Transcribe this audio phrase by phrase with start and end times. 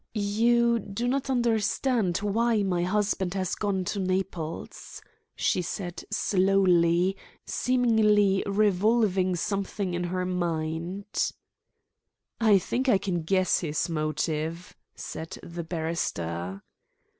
[0.15, 4.99] "You do not understand why my husband has gone to Naples,"
[5.35, 11.05] she said slowly, seemingly revolving something in her mind.
[12.39, 16.63] "I think I can guess his motive," said the barrister.